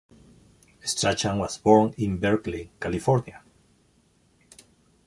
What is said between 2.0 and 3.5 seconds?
Berkeley, California.